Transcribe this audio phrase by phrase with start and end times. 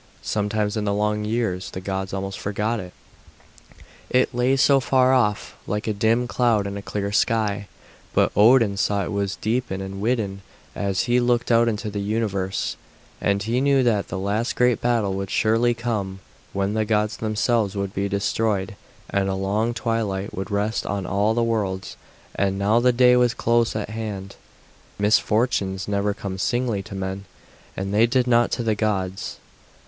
[0.23, 2.91] Sometimes in the long years the gods almost forgot it,
[4.09, 7.67] it lay so far off, like a dim cloud in a clear sky;
[8.15, 10.41] but Odin saw it deepen and widen
[10.73, 12.77] as he looked out into the universe,
[13.21, 16.19] and he knew that the last great battle would surely come,
[16.51, 18.75] when the gods themselves would be destroyed
[19.11, 21.95] and a long twilight would rest on all the worlds;
[22.33, 24.35] and now the day was close at hand.
[24.97, 27.25] Misfortunes never come singly to men,
[27.77, 29.37] and they did not to the gods.